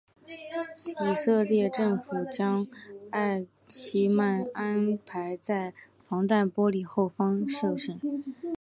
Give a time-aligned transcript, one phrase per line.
[1.07, 2.65] 以色列政府将
[3.11, 5.75] 艾希曼安排在
[6.09, 7.99] 防弹玻璃后方受审。